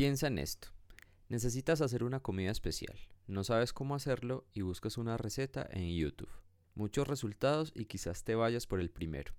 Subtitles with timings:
[0.00, 0.68] Piensa en esto.
[1.28, 6.30] Necesitas hacer una comida especial, no sabes cómo hacerlo y buscas una receta en YouTube.
[6.74, 9.34] Muchos resultados y quizás te vayas por el primero,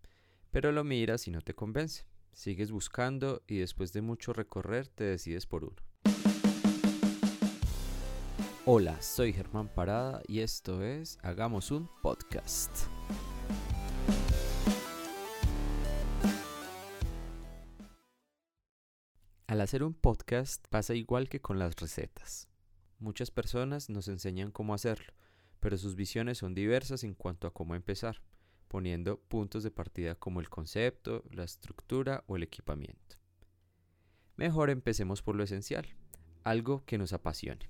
[0.52, 2.06] pero lo miras y no te convence.
[2.32, 5.78] Sigues buscando y después de mucho recorrer te decides por uno.
[8.66, 12.86] Hola, soy Germán Parada y esto es Hagamos un podcast.
[19.52, 22.48] Al hacer un podcast pasa igual que con las recetas.
[23.00, 25.12] Muchas personas nos enseñan cómo hacerlo,
[25.60, 28.22] pero sus visiones son diversas en cuanto a cómo empezar,
[28.70, 33.18] poniendo puntos de partida como el concepto, la estructura o el equipamiento.
[34.38, 35.86] Mejor empecemos por lo esencial,
[36.46, 37.70] algo que nos apasione.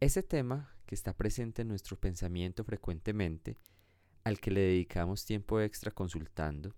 [0.00, 3.56] Ese tema que está presente en nuestro pensamiento frecuentemente,
[4.22, 6.74] al que le dedicamos tiempo extra consultando,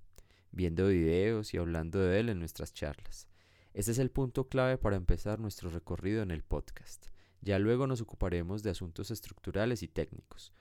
[0.52, 3.31] viendo videos y hablando de él en nuestras charlas
[3.74, 7.06] ese es el punto clave para empezar nuestro recorrido en el podcast.
[7.40, 10.52] Ya luego nos ocuparemos de asuntos estructurales y técnicos.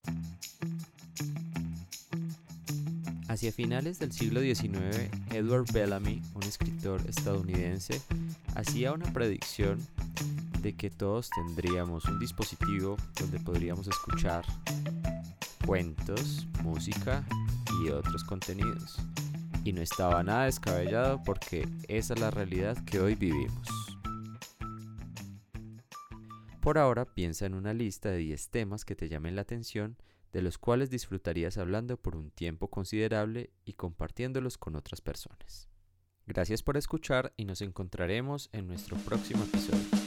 [3.28, 8.02] Hacia finales del siglo XIX, Edward Bellamy, un escritor estadounidense,
[8.56, 9.80] hacía una predicción
[10.62, 14.46] de que todos tendríamos un dispositivo donde podríamos escuchar
[15.66, 17.26] cuentos, música
[17.84, 19.00] y otros contenidos
[19.64, 23.68] y no estaba nada descabellado porque esa es la realidad que hoy vivimos.
[26.62, 29.98] Por ahora piensa en una lista de 10 temas que te llamen la atención,
[30.32, 35.68] de los cuales disfrutarías hablando por un tiempo considerable y compartiéndolos con otras personas.
[36.28, 40.01] Gracias por escuchar y nos encontraremos en nuestro próximo episodio.